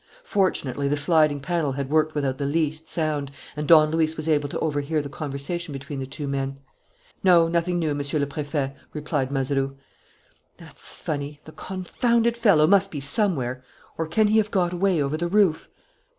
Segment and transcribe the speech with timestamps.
[0.23, 4.49] Fortunately, the sliding panel had worked without the least sound; and Don Luis was able
[4.49, 6.59] to overhear the conversation between the two men.
[7.23, 9.77] "No, nothing new, Monsieur le Préfet," replied Mazeroux.
[10.57, 11.39] "That's funny.
[11.45, 13.63] The confounded fellow must be somewhere.
[13.95, 15.69] Or can he have got away over the roof?"